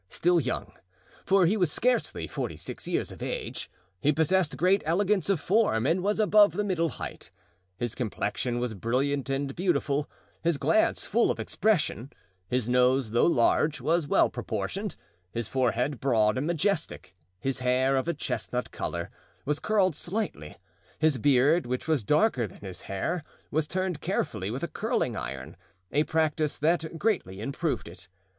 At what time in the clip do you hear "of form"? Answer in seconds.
5.29-5.85